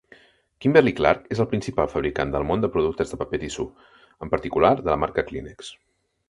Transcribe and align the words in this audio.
Kimberly-Clark 0.65 1.27
és 1.35 1.41
el 1.43 1.47
principal 1.51 1.91
fabricant 1.91 2.33
del 2.35 2.45
món 2.53 2.63
de 2.63 2.71
productes 2.77 3.13
de 3.13 3.19
paper 3.21 3.41
tissú, 3.45 3.67
en 4.27 4.33
particular 4.35 4.73
de 4.81 4.87
la 4.91 4.99
marca 5.05 5.27
Kleenex. 5.31 5.71